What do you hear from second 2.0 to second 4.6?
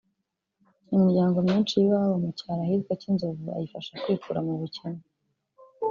mu cyaro ahitwa Cyinzovu ayifasha kwikura mu